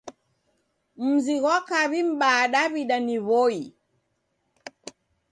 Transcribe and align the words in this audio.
Mzi 1.07 1.35
ghwa 1.41 1.57
kaw'i 1.67 2.01
m'baa 2.09 2.43
Daw'ida 2.53 2.97
ni 3.05 3.17
W'oi. 3.27 3.61